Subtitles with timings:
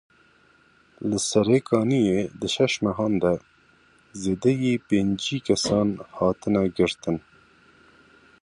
[1.09, 3.33] Li Serê Kaniyê di şeş mehan de
[4.21, 7.17] zêdeyî pêncî kesan hatine girtin.